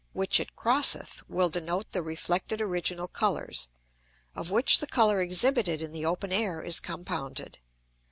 which 0.13 0.39
it 0.39 0.55
crosseth 0.55 1.21
will 1.29 1.47
denote 1.47 1.91
the 1.91 2.01
reflected 2.01 2.59
original 2.59 3.07
Colours, 3.07 3.69
of 4.35 4.49
which 4.49 4.79
the 4.79 4.87
Colour 4.87 5.21
exhibited 5.21 5.79
in 5.79 5.91
the 5.91 6.07
open 6.07 6.31
Air 6.31 6.59
is 6.59 6.79
compounded. 6.79 7.59